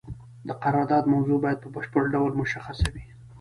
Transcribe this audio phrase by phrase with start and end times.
[0.47, 3.03] د قرارداد موضوع باید په بشپړ ډول مشخصه وي.